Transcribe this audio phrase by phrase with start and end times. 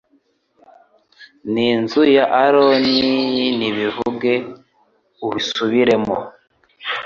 [1.53, 2.97] N’inzu ya Aroni
[3.57, 4.33] nibivuge
[5.25, 6.15] ibisubiremo